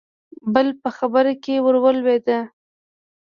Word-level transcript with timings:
بل 0.53 0.67
په 0.81 0.89
خبره 0.97 1.33
کې 1.43 1.55
ورولوېد: 1.65 2.27